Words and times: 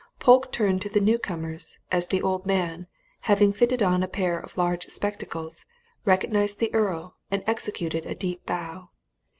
Polke 0.17 0.51
turned 0.51 0.81
to 0.81 0.89
the 0.89 0.99
newcomers, 0.99 1.77
as 1.91 2.07
the 2.07 2.23
old 2.23 2.43
man, 2.43 2.87
having 3.29 3.53
fitted 3.53 3.83
on 3.83 4.01
a 4.01 4.07
pair 4.07 4.39
of 4.39 4.57
large 4.57 4.87
spectacles, 4.87 5.63
recognized 6.05 6.59
the 6.59 6.73
Earl 6.73 7.17
and 7.29 7.43
executed 7.45 8.07
a 8.07 8.15
deep 8.15 8.43
bow. 8.47 8.89